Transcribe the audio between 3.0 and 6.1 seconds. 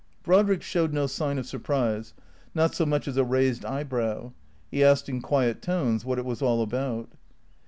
as a raised eyebrow. He asked in quiet tones